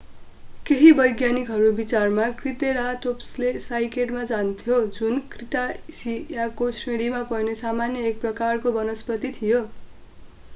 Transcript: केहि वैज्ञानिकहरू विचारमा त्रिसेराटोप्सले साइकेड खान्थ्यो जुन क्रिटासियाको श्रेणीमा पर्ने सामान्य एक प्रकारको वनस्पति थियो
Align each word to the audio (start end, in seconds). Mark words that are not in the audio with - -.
केहि 0.65 0.91
वैज्ञानिकहरू 0.99 1.67
विचारमा 1.79 2.23
त्रिसेराटोप्सले 2.39 3.51
साइकेड 3.65 4.15
खान्थ्यो 4.23 4.79
जुन 4.97 5.21
क्रिटासियाको 5.35 6.71
श्रेणीमा 6.79 7.21
पर्ने 7.33 7.55
सामान्य 7.61 8.09
एक 8.13 8.19
प्रकारको 8.25 8.75
वनस्पति 8.81 9.33
थियो 9.39 9.63